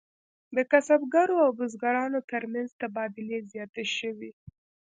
د 0.55 0.57
کسبګرو 0.71 1.35
او 1.45 1.49
بزګرانو 1.59 2.19
ترمنځ 2.31 2.69
تبادلې 2.81 3.39
زیاتې 3.51 3.83
شوې. 3.97 4.31